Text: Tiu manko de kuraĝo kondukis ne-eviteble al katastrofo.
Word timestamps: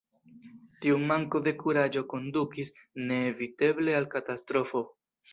Tiu 0.83 0.95
manko 1.09 1.41
de 1.47 1.51
kuraĝo 1.59 2.01
kondukis 2.13 2.71
ne-eviteble 3.11 3.93
al 3.99 4.09
katastrofo. 4.15 4.83